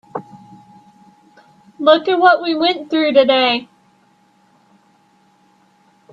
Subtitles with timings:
[1.77, 3.69] Look at what we went through today.